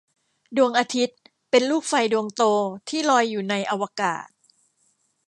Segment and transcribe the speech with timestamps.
[0.57, 1.19] ดวงอาทิตย์
[1.49, 2.43] เป็นลูกไฟดวงโต
[2.89, 4.27] ที่ลอยอยู่ในอวกาศ